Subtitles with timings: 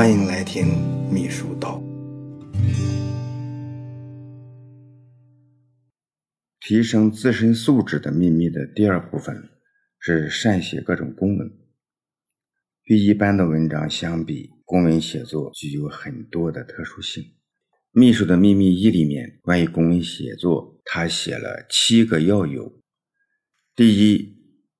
[0.00, 0.64] 欢迎来听
[1.12, 1.78] 秘书道。
[6.58, 9.50] 提升自身素质的秘密的第二部分
[9.98, 11.52] 是善写各种公文。
[12.84, 17.22] 与一般的文章相比，公文写作具有很多的特殊性。
[17.90, 22.80] 《秘书的秘密一》里面关于公文写作，他写了七个要有。
[23.76, 24.34] 第一，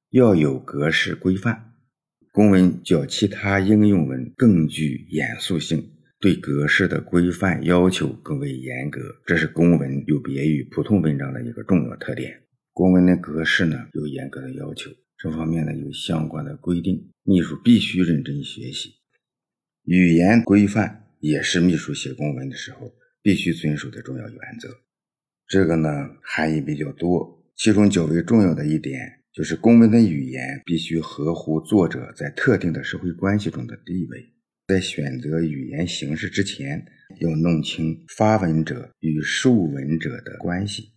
[0.09, 1.70] 要有格式规范。
[2.33, 5.91] 公文较其他应用文更具严肃性，
[6.21, 12.43] 对格式的规范要求更为严格，这是公文有别于普通文章的一个重要特点。
[12.73, 18.95] 公文的格式呢有严格的要求，这方面呢有相关的规定，秘书必须认真学习。
[19.85, 24.69] 语言规范也是秘书写公文的时候必须遵守的重要原则。
[25.49, 25.89] 这个呢
[26.23, 29.20] 含义比较多，其中较为重要的一点。
[29.33, 34.33] 就是公文的语言必须合乎作者在特定的社会关系中的地位。
[34.67, 36.85] 在选择语言形式之前，
[37.21, 40.93] 要弄清发文者与受文者的关系。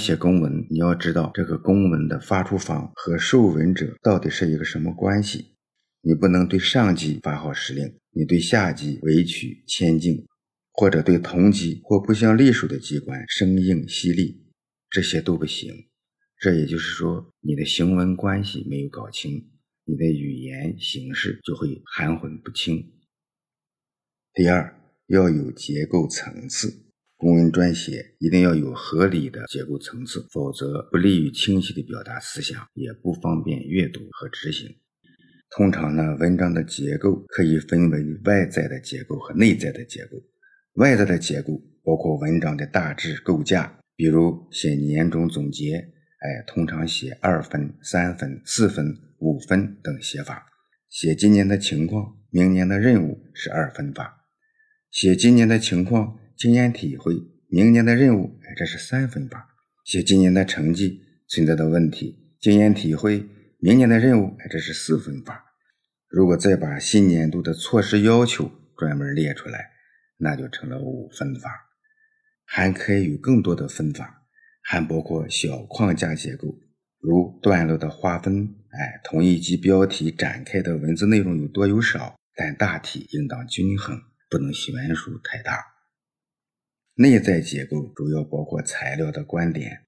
[0.00, 5.56] 写公文，你要知道这个公文的发出方和受文者到底是一个什么关系。
[6.02, 10.26] 你不能对上级发号施令，你对下级委曲谦敬，
[10.72, 14.46] 或者对同级或不相隶属的机关生硬犀利，
[14.88, 15.89] 这些都不行。
[16.40, 19.50] 这也就是说，你的行文关系没有搞清，
[19.84, 22.94] 你的语言形式就会含混不清。
[24.32, 24.74] 第二，
[25.08, 26.72] 要有结构层次，
[27.18, 34.74] 公文撰写一定要有合理的结构层次，否则不利于清晰的表达思想，也不方便阅读和执行。
[35.50, 40.16] 通常呢，文章的结构可以分为外在的结构和内在的结构。
[40.76, 45.92] 外在的结构包括文章的大致构架，比如写年终总结。
[46.20, 50.46] 哎，通常写二分、三分、四分、五分等写法。
[50.88, 54.04] 写今年的情况、明年的任务是二分法；
[54.90, 57.14] 写今年的情况、经验体会、
[57.48, 59.38] 明年的任务，哎，这是三分法；
[59.84, 63.26] 写今年的成绩、存在的问题、经验体会、
[63.58, 65.44] 明年的任务，哎，这是四分法。
[66.08, 69.70] 如果再把新年度的措施要求专门列出来，
[70.18, 71.50] 那就成了五分法。
[72.44, 74.19] 还可以有更多的分法。
[74.70, 76.46] 还包括小框架结构，
[77.00, 85.58] 如段落的划分，哎，同一级标题展开的文字内容有多有少，但大体应当均衡，不能悬殊太大。
[86.94, 89.80] 内在结构主要包括材料的观点。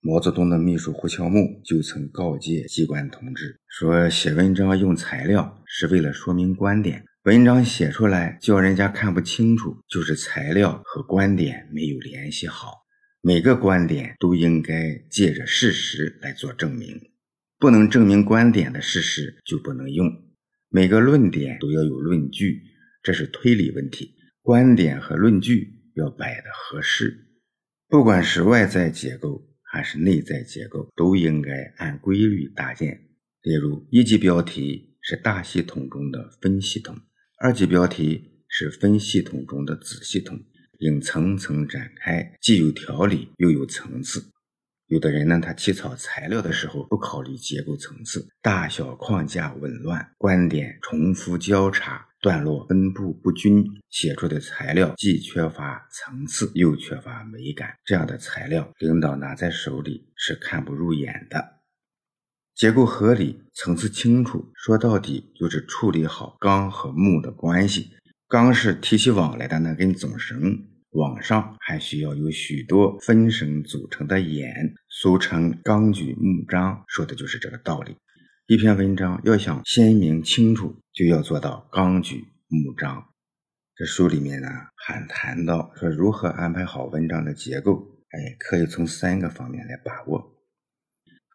[0.00, 12.74] 毛泽东的秘书胡乔木就曾告诫机关同志说：“写文章用材料是为了说明观点，文章写出来叫人家看不清楚，就是材料和观点没有联系好。”
[13.20, 17.00] 每个观点都应该借着事实来做证明，
[17.58, 20.06] 不能证明观点的事实就不能用。
[20.68, 22.62] 每个论点都要有论据，
[23.02, 24.14] 这是推理问题。
[24.40, 27.26] 观点和论据要摆的合适，
[27.88, 33.08] 不管是外在结构还是内在结构，都应该按规律搭建。
[33.42, 36.96] 例如，一级标题是大系统中的分系统，
[37.40, 40.38] 二级标题是分系统中的子系统。
[40.78, 44.24] 应层层展开，既有条理又有层次。
[44.86, 57.74] 有的人呢，他起草材料的时候不考虑结构层次，大小框架紊乱，观点重复交叉，段落分布不均，写出的材料既缺乏层次又缺乏美感。
[57.84, 61.58] 这样的材料，领导拿在手里是看不入眼的。
[62.54, 67.92] 结构合理，层次清楚，说到底就是处理好纲和目的关系。
[68.28, 77.96] 纲是提起网来的那根总绳，网上还需要有许多分绳组成的眼，俗称纲举目张，说的就是这个道理。
[78.46, 83.02] 一篇文章要想鲜明清楚，就要做到纲举目张。
[83.74, 90.34] 这书里面呢，还谈到说如何安排好文章的结构，哎，可以从三个方面来把握。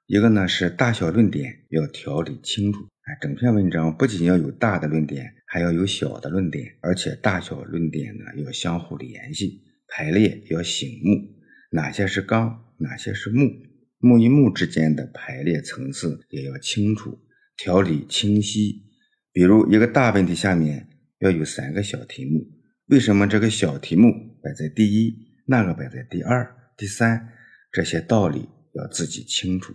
[0.05, 2.87] 一个呢是大小论点要条理清楚。
[3.05, 11.35] 哎，整篇文章不仅要有大的论点，还要有小的论点，而且大小论点呢要相互联系，排列要醒目。
[11.71, 13.51] 哪些是纲，哪些是目，
[13.97, 17.19] 目与目之间的排列层次也要清楚，
[17.57, 18.85] 条理清晰。
[19.33, 20.87] 比如一个大问题下面
[21.19, 22.39] 要有三个小题目，
[22.85, 25.13] 为什么这个小题目摆在第一，
[25.45, 27.33] 那个摆在第二、第三？
[27.69, 29.73] 这些道理要自己清楚。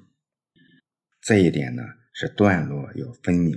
[1.26, 1.82] 再一点呢？
[2.20, 3.56] 是段落要分明，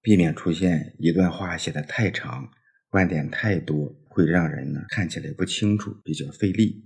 [0.00, 2.48] 避免出现一段话写的太长，
[2.88, 6.82] 观点太多，会让人呢看起来不清楚，比较费力。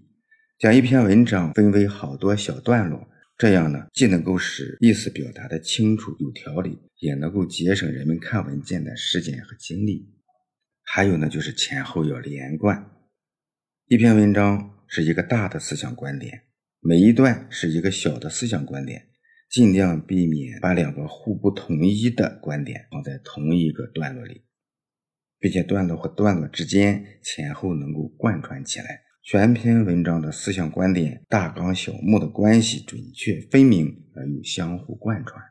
[0.58, 3.08] 将一篇文章分为好多小段落，
[3.38, 10.12] 这样呢既能够使意思表达的清楚有条理，也能够节省人们看文件的时间和精力。
[10.82, 12.84] 还有呢就是前后要连贯。
[13.86, 16.42] 一篇文章是一个大的思想观点，
[16.80, 19.06] 每一段是一个小的思想观点，
[19.48, 24.44] 尽量避免把两个互不统一的观点放在同一个段落里，
[25.38, 29.02] 并且段落和段落之间前后能够贯穿起来。
[29.22, 35.42] 全篇文章的思想观点、大纲小目的关系准确分明而又相互贯穿。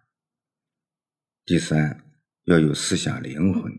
[1.46, 2.06] 第三，
[2.46, 3.72] 要有思想灵魂。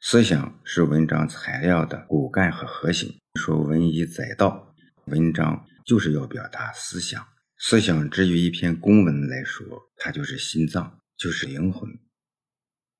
[0.00, 3.18] 思想是文章材料的骨干和核心。
[3.40, 4.74] 说文以载道，
[5.06, 7.33] 文章就是要表达思想。
[7.56, 9.64] 思想至于一篇公文来说，
[9.96, 11.88] 它就是心脏，就是灵魂。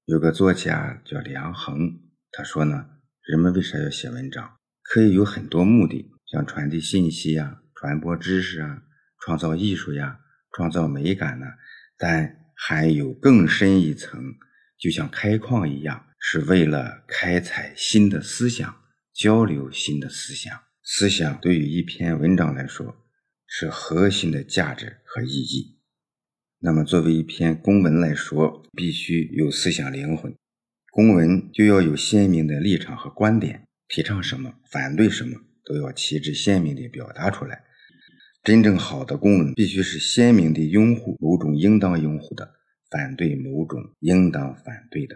[0.06, 2.86] 有个作家叫梁衡，他说呢，
[3.22, 4.56] 人们为啥要写文章？
[4.82, 8.82] 可以有很多目的，像传递信息呀、传播知识啊、
[9.20, 10.20] 创造艺术呀、
[10.52, 11.46] 创造美感呢。
[11.96, 14.20] 但还有更深一层，
[14.78, 20.58] 就像开矿一样，是为了开采新的思想，交流新的思想。
[20.82, 22.94] 思想对于一篇文章来说，
[23.56, 25.78] 是核心的价值和意义。
[26.58, 30.34] 那么，作为一篇公文来说，必须有思想灵魂。
[30.90, 33.62] 公文就要有鲜明的立场和观点。
[33.86, 37.62] 提倡什么，反对什么，都要旗帜鲜明地表达出来。
[38.42, 42.54] 真正好的公文，必须是鲜明地拥护某种应当拥护的，
[42.90, 45.14] 反对某种应当反对的。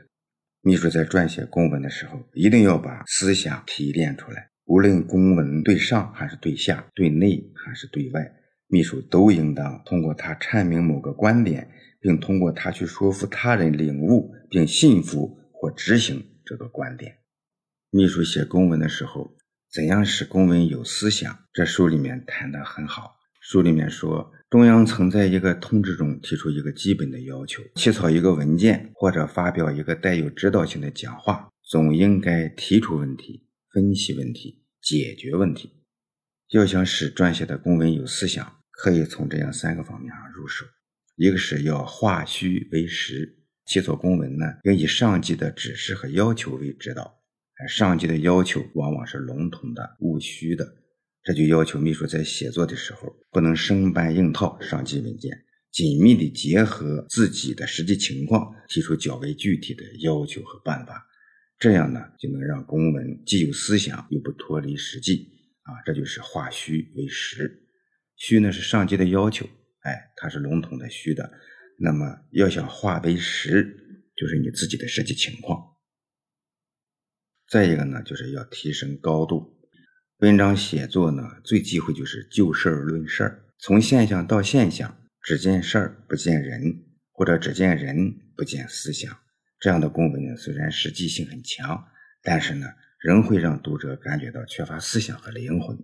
[0.61, 4.51] 秘书在撰写公文的时候，一定要把思想提炼出来。
[4.69, 8.31] 无论公文对上还是对下，对内还是对外，
[8.67, 11.71] 秘书都应当通过他阐明某个观点，
[12.03, 17.17] 并通过他去说服他人领悟并信服或执行这个观点。
[17.91, 19.31] 秘书写公文的时候，
[19.73, 21.39] 怎样使公文有思想？
[21.55, 23.17] 这书里面谈得很好。
[23.41, 33.48] 书里面说，中央曾在一个通知中提出一个基本的要求：起草一个文件或者发表一个带有指导性的讲话，总应该提出问题、
[33.79, 35.71] 分析问题、解决问题。
[36.51, 40.67] 要想使撰写的公文有思想，可以从这样三个方面上入手：
[41.15, 47.23] 一个是要化虚为实，写作公文呢，要以上级的指示和要求为指导。
[47.69, 50.67] 上级的要求往往是笼统的、务虚的，
[51.23, 61.05] 这就要求秘书在写作的时候不能生搬硬套上级文件，紧密地结合自己的实际情况，提出较为具体的要求和办法。
[61.59, 65.29] 这样呢，就能让公文既有思想又不脱离实际
[65.63, 67.65] 啊，这就是化虚为实。
[68.17, 69.45] 虚呢是上级的要求，
[69.81, 71.31] 哎，它是笼统的、虚的。
[71.81, 73.77] 那么要想化为实，
[74.17, 75.77] 就是你自己的实际情况。
[77.49, 79.59] 再一个呢，就是要提升高度。
[80.19, 89.17] 文章写作呢，最忌讳就是就事儿论事儿，从现象到现象，只见事儿不见人，或者只见人不见思想。
[89.61, 91.85] 这样的公文呢，虽然实际性很强，
[92.23, 92.67] 但是呢，
[93.01, 95.79] 仍会让读者感觉到缺乏思想和灵魂。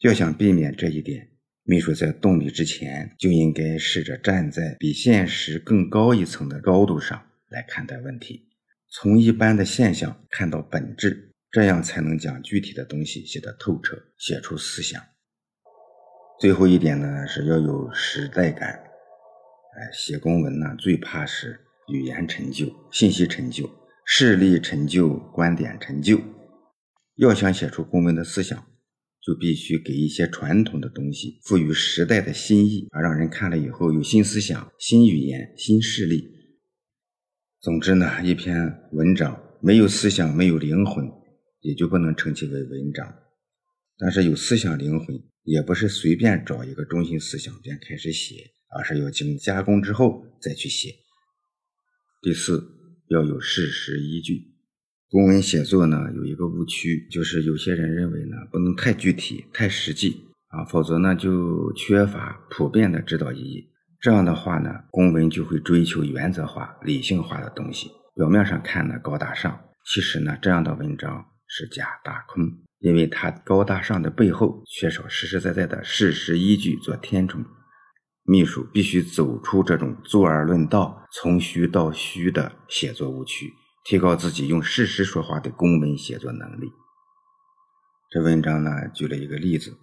[0.00, 1.30] 要想避免这一点，
[1.62, 8.50] 秘书在动笔之前就应该试着站在比现实更高一层的高度上来看待问题。
[8.90, 15.02] 从一般的现象看到本质，这样才能将具体的东西写得透彻，写出思想。
[16.38, 18.68] 最后一点呢，是要有时代感。
[18.70, 23.70] 哎，写公文呢，最怕是语言陈旧、信息陈旧、
[24.04, 26.20] 事例陈旧、观点陈旧。
[27.16, 28.58] 要想写出公文的思想，
[29.22, 36.28] 就必须给一些传统的东西赋予时代的新意，而让人看了以后有新思想、新语言、新事例。
[37.60, 38.56] 总之呢，一篇
[38.92, 41.08] 文章没有思想、没有灵魂，
[41.60, 43.14] 也就不能称其为文章。
[43.96, 48.34] 但是有思想灵魂，也不是随便找一个中心思想便开始写，
[48.76, 50.90] 而是要经加工之后再去写。
[52.26, 52.60] 第四，
[53.06, 54.50] 要有事实依据。
[55.08, 63.70] 公文写作呢，有一个误区，就是有些人认为呢，不能太具体、太实际啊，否则呢就缺乏普遍的指导意义。
[64.00, 67.92] 这样的话呢，公文就会追求原则化、理性化的东西。
[68.16, 72.42] 表面上看呢高大上，其实呢这样的文章是假大空，
[72.80, 77.44] 因为它高大上的背后缺少实实在在的事实依据做填充。
[78.26, 83.52] 秘书必须走出这种坐而论道、从虚到虚的写作误区，
[83.84, 86.72] 提高自己用事实说话的公文写作能力。
[88.10, 89.78] 这文章呢举了一个例子，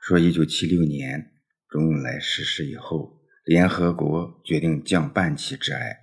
[0.00, 1.32] 说一九七六年
[1.70, 3.18] 周恩来逝世以后。
[3.46, 5.96] 联合国决定降半旗致哀，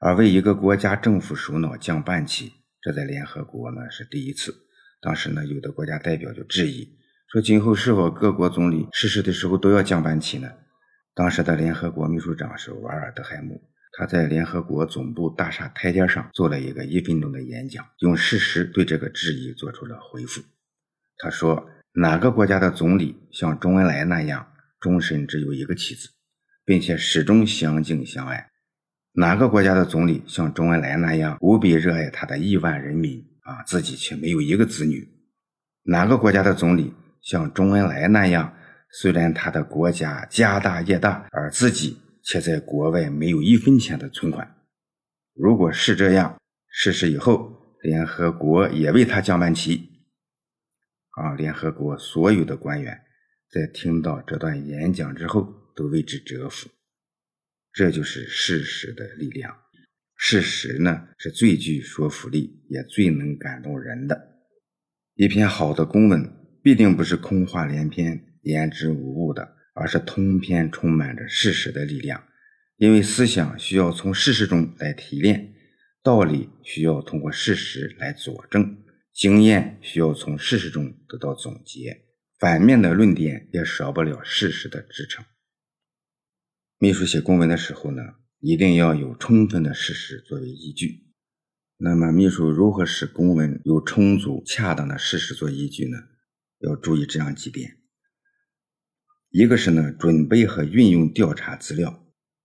[0.00, 4.54] 而为一个国家政府首脑降半旗，这在联合国呢是第一次。
[5.00, 6.96] 当时呢，有的国家代表就质疑
[7.32, 10.48] 说，今后是否各国总理逝世的时候都要降半旗呢？
[11.18, 13.60] 当时的联合国秘书长是瓦尔德海姆，
[13.90, 20.40] 他在联合国总部大厦台阶上做了一个一分钟的演讲，用事实对这个质疑做出了回复。
[21.16, 24.46] 他说：“哪个国家的总理像周恩来那样，
[24.78, 26.08] 终身只有一个妻子，
[26.64, 28.50] 并且始终相敬相爱？
[29.14, 35.08] 哪个国家的总理像周恩来那样，无比热爱他的亿万人民啊，自己却没有一个子女？
[35.82, 38.54] 哪个国家的总理像周恩来那样，
[38.90, 44.56] 虽然他的国家家大业大，而自己却在国外没有一分钱的存款？
[45.34, 46.40] 如果是这样，
[46.70, 49.88] 逝世以后，联合国也为他降半旗。”
[51.18, 51.34] 啊！
[51.34, 53.00] 联合国所有的官员
[53.50, 56.68] 在听到这段演讲之后，都为之折服。
[57.72, 59.56] 这就是事实的力量。
[60.16, 64.38] 事实呢，是最具说服力，也最能感动人的。
[65.14, 66.22] 一篇好的公文，
[66.62, 72.24] 必定不是空话连篇、言之无物的，而是通篇充满着事实的力量。
[72.78, 75.54] 因为思想需要从事实中来提炼，
[76.02, 78.78] 道理需要通过事实来佐证。
[79.12, 82.04] 经验需要从事实中得到总结，
[82.38, 85.24] 反面的论点也少不了事实的支撑。
[86.78, 88.00] 秘书写公文的时候呢，
[88.38, 91.08] 一定要有充分的事实作为依据。
[91.78, 95.98] 那么，秘书如何使公文有充足恰当的事实做依据呢？
[96.60, 97.77] 要注意这样几点：
[99.30, 102.02] 一个是呢，准备和运用调查资料。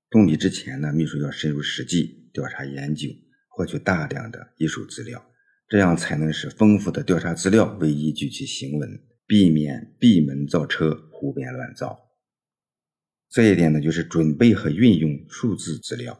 [0.09, 3.07] 动笔之前呢，秘书要深入实际调查研究，
[3.47, 5.23] 获取大量的艺术资料。
[5.69, 11.97] 这样才能使丰富的调查资料为依据去行文，避免闭门造车、胡编乱造。
[13.29, 16.19] 这一点呢，就是准备和运用数字资料。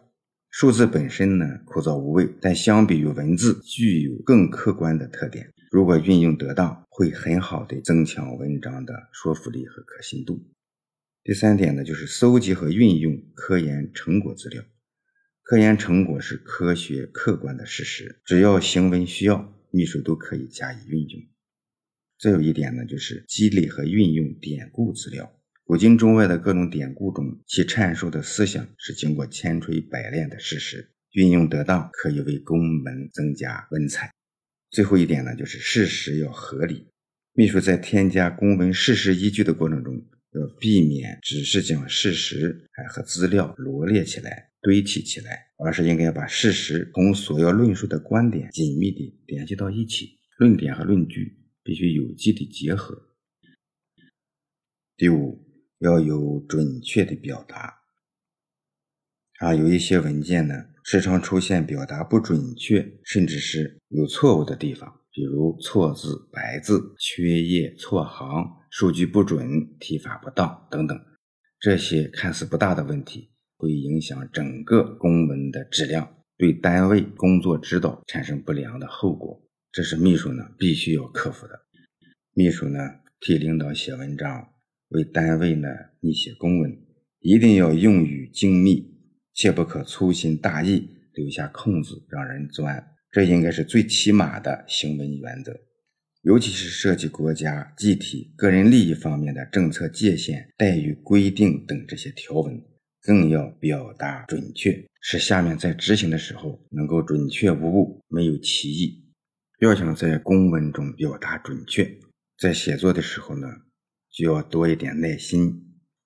[0.50, 5.52] 数字本身呢枯燥无味，但相比于文字，具有更客观的特点。
[5.72, 10.48] 如果运用得当，会很好的增强文章的说服力和可信度。
[11.24, 14.64] 第三点呢，就是搜集和运用科研成果资料。
[15.42, 21.22] 科研成果是科学客观的事实，只要行文需要，秘书都可以加以运用。
[22.20, 25.34] 再有一点呢，就是积累和运用典故资料。
[25.66, 34.13] 古今中外的各种典故中，其阐述的思想是经过千锤百炼的事实，运用得当，可以为公文增加文采。
[34.74, 36.88] 最后一点呢，就是事实要合理。
[37.34, 39.96] 秘书在添加公文事实依据的过程中，
[40.32, 44.50] 要避免只是将事实哎和资料罗列起来。
[44.64, 53.10] 堆砌起来，而是应该把事实同所要论述的观点紧密地联系到一起，论点和论据必须有机的结合。
[54.96, 55.46] 第五，
[55.80, 57.76] 要有准确的表达。
[59.40, 71.00] 啊，有一些文件呢，时常出现表达不准确，甚至是有错误的地方，比如错字、白字、缺页、错行、数据不准、提法不当等等，
[71.60, 73.32] 这些看似不大的问题。
[73.56, 81.62] 会影响整个公文的质量，对单位工作指导产生不良的后果，这是秘书呢必须要克服的。
[82.34, 82.80] 秘书呢
[83.22, 84.50] 替领导写文章，
[84.90, 85.70] 为单位呢
[86.02, 86.78] 拟写公文，
[87.22, 88.93] 一定要用语精密，
[89.34, 92.86] 切不可粗心大意，留下空子让人钻。
[93.12, 95.56] 这应该是最起码的行文原则。
[96.22, 102.64] 尤其是涉及国家、集体、个人利益方面的政策界限、待遇规定等这些条文。
[103.06, 109.04] 更要表达准确，使下面在执行的时候能够准确无误，没有歧义。
[109.60, 111.98] 要想在公文中表达准确，
[112.38, 113.46] 在写作的时候呢，
[114.10, 115.54] 就要多一点耐心，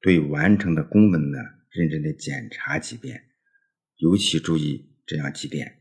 [0.01, 1.37] 对完成的公文呢，
[1.77, 3.21] 认真的检查几遍。
[3.97, 5.77] 尤其注意这样几点：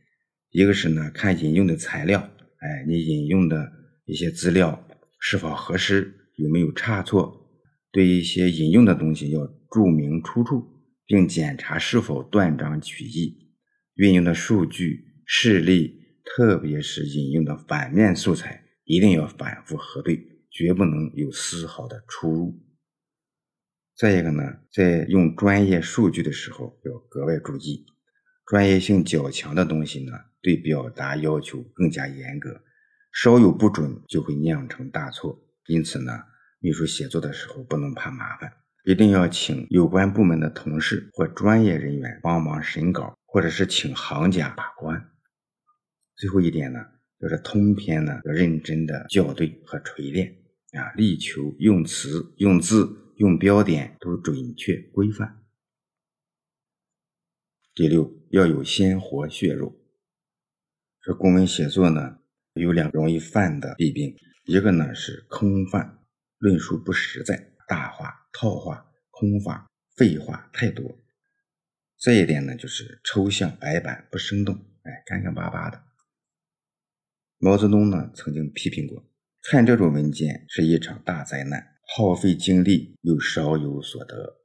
[0.51, 2.21] 一个是呢，看引用的材料，
[2.59, 3.73] 哎，你引用的
[4.05, 4.87] 一些资料
[5.19, 7.49] 是否合适，有没有差错？
[7.91, 10.75] 对一些引用的东西要注明出处。
[11.09, 13.55] 并检查是否断章取义，
[13.95, 22.61] 运用的数据、事例，特别是引用的反面素材，一定要反复核对，绝不能有丝毫的出入。
[23.97, 27.87] 再一个呢，在用专业数据的时候要格外注意，
[28.45, 30.13] 专业性较强的东西呢，
[30.43, 32.61] 对表达要求更加严格，
[33.11, 35.43] 稍有不准就会酿成大错。
[35.67, 36.13] 因此呢，
[36.61, 38.53] 秘书写作的时候不能怕麻烦。
[38.85, 45.09] 一定要请有关部门的同事或专业人员帮忙审稿，或者是请行家把关。
[46.17, 46.81] 最后一点呢，
[47.19, 50.37] 就是通篇呢要认真的校对和锤炼
[50.73, 52.87] 啊，力求用词、用字、
[53.17, 55.43] 用标点都准确规范。
[57.75, 59.75] 第六，要有鲜活血肉。
[61.03, 62.19] 这公文写作呢
[62.55, 65.99] 有两容易犯的弊病，一个呢是空泛，
[66.39, 67.53] 论述不实在。
[67.69, 70.97] 大话、套话、空话、废话太多。
[71.99, 75.83] 这一点呢，就是抽象、矮板、不生动，哎，干干巴巴的。
[77.39, 79.11] 毛泽东呢曾经批评过，
[79.43, 84.39] 看这种文件是一场大灾难，耗费精力又少有所得。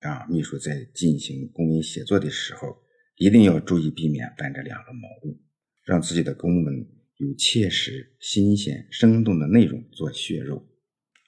[0.00, 2.76] 啊，秘书在进行公文写作的时候，
[3.16, 5.40] 一定要注意避免犯这两个毛病，
[5.84, 6.86] 让自己的公文
[7.16, 10.66] 有切实、新鲜、生动的内容做血肉。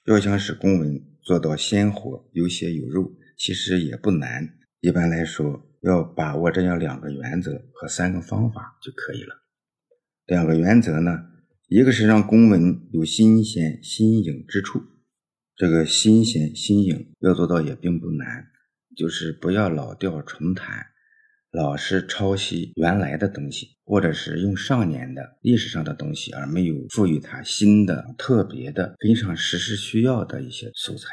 [0.05, 4.57] 要想使公文做到鲜活、有血有肉，其实也不难。
[4.81, 9.35] 一般来说，要把握这样两个原则和三个方法就可以了。
[10.25, 11.11] 两个原则呢，
[11.67, 14.81] 一个是让公文有新鲜新颖之处，
[15.59, 18.47] 这个新鲜新颖要做到也并不难，
[18.95, 20.85] 就是不要老调重弹，
[21.51, 31.09] 老是抄袭原来的东西，或者是用上年的历史上的东西，而没有赋予它新的、特别的、跟上时事需要的一些素材。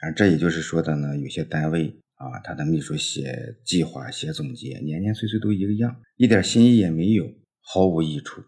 [0.00, 2.00] 而这也就是说的呢，有些单位。
[2.16, 7.30] 啊，他的秘书写计划、写总结，年年岁岁都一个样，一点新意也没有，
[7.60, 8.42] 毫无益处。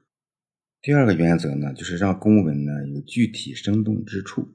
[0.80, 4.49] 第二个原则呢，就是让公文呢有具体生动之处。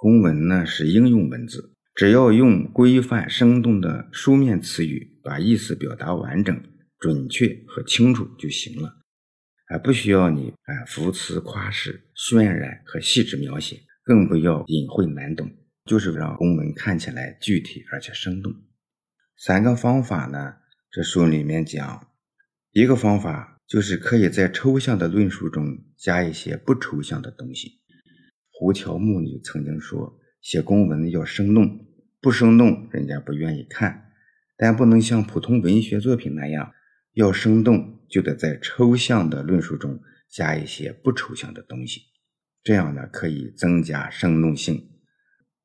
[0.00, 6.58] 公文呢是应用文字，只要用规范生动的书面词语，把意思表达完整、
[6.98, 8.96] 准确和清楚就行了，
[9.66, 15.50] 还不需要你啊浮词夸饰、渲染和细致描写，更不要隐晦难懂。
[15.84, 18.54] 就是让公文看起来具体而且生动。
[19.36, 20.54] 三个方法呢，
[20.90, 22.08] 这书里面讲，
[22.70, 25.64] 一个方法就是可以在抽象的论述中
[25.98, 27.79] 加一些不抽象的东西。
[28.60, 31.86] 胡乔木女曾经说，写公文要生动，
[32.20, 34.12] 不生动人家不愿意看。
[34.58, 36.70] 但不能像普通文学作品那样，
[37.14, 39.98] 要生动就得在抽象的论述中
[40.28, 42.02] 加一些不抽象的东西，
[42.62, 44.90] 这样呢可以增加生动性。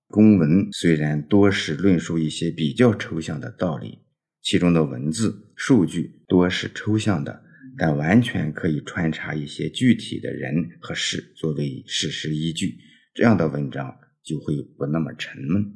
[0.08, 4.06] 公文虽然多是论述一些比较抽象的道理，
[4.42, 7.44] 其中的文字数据多是抽象的，
[7.77, 12.77] 但完全可以穿插一些具体的人和事作为事实依据，
[13.14, 15.74] 这样的文章就会不那么沉闷。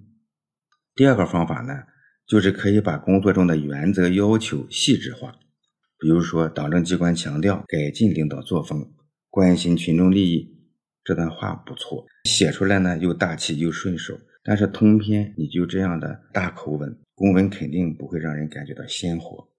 [0.96, 1.74] 第二个方法呢，
[2.28, 5.32] 就是可以把工作中的原则要求细致化，
[6.00, 8.94] 比如说党政机关强调改进领导作风，
[9.30, 10.58] 关心群众利益。
[11.04, 14.20] 这段话不错，写出来呢又大气又顺手。
[14.44, 19.50] 但是通篇你就这样的大口吻，公文肯定不会让人感觉到鲜活。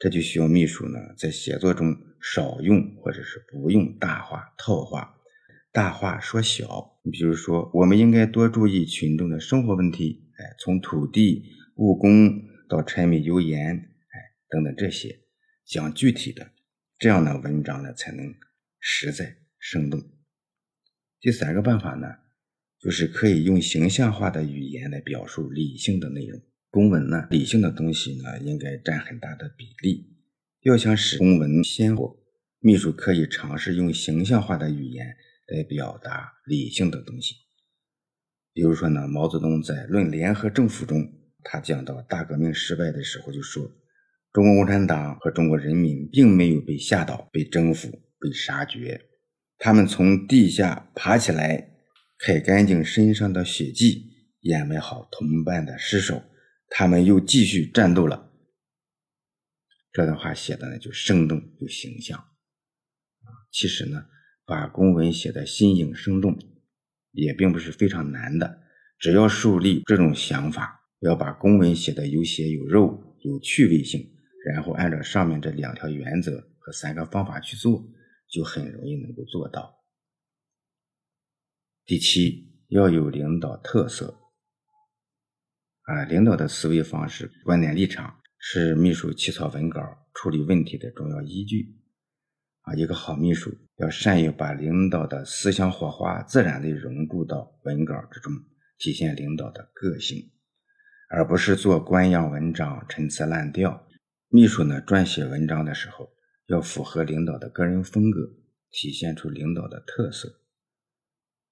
[0.00, 5.14] 这就需要秘书呢在写作中少用或者是不用大话套话，
[5.70, 6.98] 大话说小。
[7.02, 15.20] 你比如说，我们应该多注意群众的生活问题，哎，从土地、务工到柴米油盐，哎，等等这些，
[15.66, 16.50] 讲具体的，
[16.98, 18.34] 这样的文章呢才能
[18.78, 20.02] 实在生动。
[21.20, 22.06] 第三个办法呢，
[22.78, 26.40] 就是可以用形象化的语言来表述理性的内容。
[26.70, 30.06] 公文呢，理性的东西呢，应该占很大的比例。
[30.62, 32.16] 要想使公文鲜活，
[32.60, 35.16] 秘书可以尝试用形象化的语言
[35.48, 37.34] 来表达理性的东西。
[38.52, 43.68] 比如说呢，毛泽东在《论联合政府》中，他讲到大革命失败的时候，就说
[44.32, 47.88] 中国共产党和中国人民并没有被吓倒、被征服、
[48.20, 49.00] 被杀绝。
[49.58, 51.70] 他们从地下爬起来，
[52.24, 54.06] 揩干净身上的血迹，
[54.42, 56.22] 掩埋好同伴的尸首，
[56.70, 58.32] 他们又继续战斗了。
[59.92, 62.18] 这段话写的呢，就生动又形象。
[62.18, 64.06] 啊，其实呢，
[64.46, 66.38] 把公文写的新颖生动，
[67.10, 68.62] 也并不是非常难的。
[68.98, 74.10] 只要树立这种想法，要把公文写的有血有肉、有趣味性，
[74.46, 77.84] 然后按照上面这两条原则和三个方法去做。
[78.32, 79.82] 就很容易能够做到。
[81.84, 84.20] 第七，要有领导特色。
[85.90, 89.80] 啊，领导的思维方式、观点立场是秘书起草文稿、
[90.14, 91.74] 处理问题的重要依据。
[92.60, 98.32] 啊，一个好秘书要善于把领导的思想火花自然地融入到文稿之中，
[98.78, 100.30] 体现领导的个性，
[101.08, 103.88] 而不是做官样文章、陈词滥调。
[104.28, 106.12] 秘书呢，撰写文章的时候。
[106.46, 108.28] 要符合领导的个人风格，
[108.72, 110.40] 体现出领导的特色。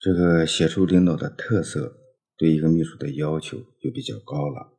[0.00, 1.96] 这个写出领导的特色，
[2.38, 4.78] 对一个秘书的要求就比较高了。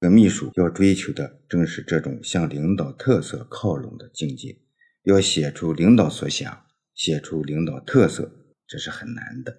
[0.00, 4.58] 这个秘书要追求的正是这种向领导特色靠拢的境界。
[5.04, 8.30] 要写出领导所想，写出领导特色，
[8.66, 9.56] 这是很难的。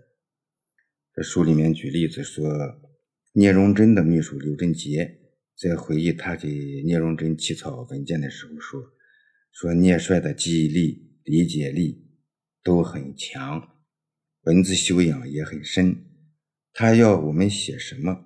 [1.14, 2.44] 这书里面举例子说，
[3.34, 5.20] 聂荣臻的秘书刘振杰
[5.58, 6.50] 在回忆他给
[6.86, 8.82] 聂荣臻起草文件的时候说。
[9.52, 12.08] 说聂帅的记忆力、理解力
[12.64, 13.68] 都很强，
[14.44, 16.09] 文字修养也很深。
[16.74, 18.26] 他要我们写什么，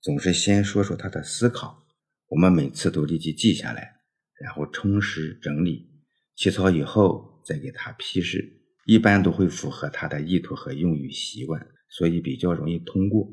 [0.00, 1.84] 总是先说说他的思考，
[2.28, 4.00] 我们每次都立即记下来，
[4.40, 5.90] 然后充实整理，
[6.36, 13.28] 起草以后再给他批示，一般都会符合他的意图和用语习惯，所以比较容易通过。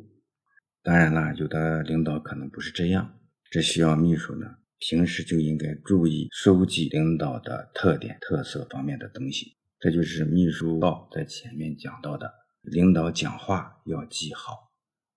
[0.81, 3.19] 当然了，有的领导可能不是这样，
[3.51, 4.47] 这需要秘书呢
[4.79, 9.57] 平时就应该注意收集领导的特点、特色方面的东西。
[9.79, 12.31] 这就是秘书道在前面讲到的，
[12.67, 14.71] 领导讲话要记好，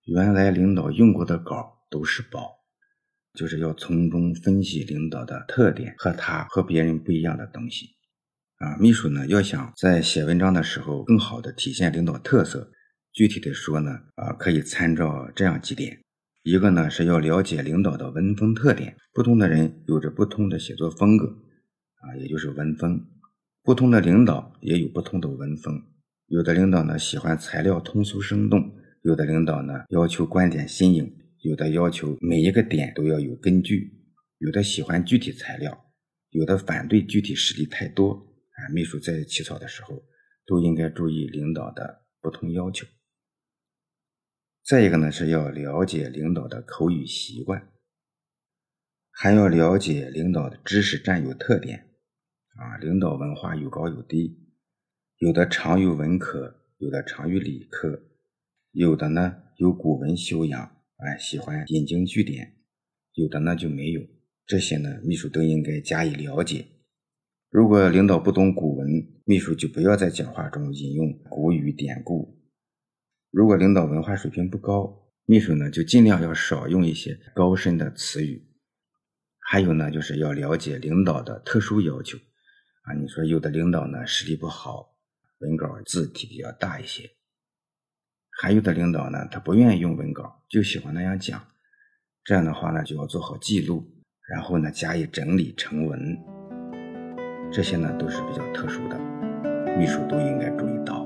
[0.05, 2.59] 原来领导用过的稿都是宝。
[3.35, 7.85] 就是要从中分析领导的特点和他和别人不一样的东西，
[8.57, 12.71] 啊，秘书呢要想在写文章的时候更好的体现领导特色，
[13.13, 16.01] 具体的说呢，啊，可以参照这样几点，
[16.41, 22.99] 一个呢是要了解领导的文风特点，不同的人有着不同的写作风格，啊，也就是文风，
[23.61, 25.81] 不同的领导也有不同的文风，
[26.29, 31.15] 有的领导呢喜欢材料通俗生动，有的领导呢要求观点新颖。
[31.41, 33.93] 有的要求每一个点都要有根据，
[34.39, 35.85] 有的喜欢具体材料，
[36.31, 38.67] 有的反对具体实例太多啊。
[38.73, 40.03] 秘书在起草的时候
[40.45, 42.85] 都应该注意领导的不同要求。
[44.65, 47.71] 再一个呢，是要了解领导的口语习惯，
[49.09, 51.87] 还要了解领导的知识占有特点
[52.57, 52.77] 啊。
[52.77, 54.48] 领导文化有高有低，
[55.19, 58.03] 有的常于文科，有的常于理科，
[58.71, 60.77] 有的呢有古文修养。
[60.95, 62.55] 哎，喜欢引经据典，
[63.15, 64.01] 有的呢就没有。
[64.45, 66.65] 这些呢，秘书都应该加以了解。
[67.49, 68.87] 如果领导不懂古文，
[69.25, 72.39] 秘书就不要在讲话中引用古语典故。
[73.29, 78.47] 如果领导文化水平不高，秘书呢就尽量要少用一些高深的词语。
[79.37, 82.17] 还有呢，就是要了解领导的特殊要求
[82.83, 82.93] 啊。
[82.93, 84.95] 你说有的领导呢视力不好，
[85.39, 87.09] 文稿字体比较大一些。
[88.41, 91.45] 还有的领导呢，他不愿意用文稿，就喜欢那样讲。
[92.23, 93.83] 这样的话呢，就要做好记录，
[94.29, 95.99] 然后呢加以整理成文。
[97.51, 98.97] 这些呢都是比较特殊的，
[99.77, 100.98] 秘书都应该注意到。